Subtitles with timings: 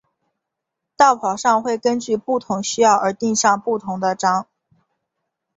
[0.97, 4.47] 道袍上会根据不同需要而钉上不同的章。